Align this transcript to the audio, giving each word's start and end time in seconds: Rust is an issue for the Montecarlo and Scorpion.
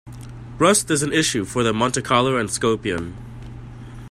Rust 0.57 0.89
is 0.89 1.03
an 1.03 1.13
issue 1.13 1.45
for 1.45 1.61
the 1.61 1.73
Montecarlo 1.73 2.39
and 2.39 2.49
Scorpion. 2.49 3.15